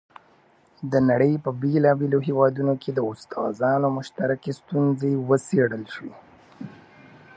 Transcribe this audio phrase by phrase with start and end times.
[0.91, 6.13] د نړۍ په بېلابېلو هېوادونو کې د استادانو مشترکې ستونزې وڅېړل شوې.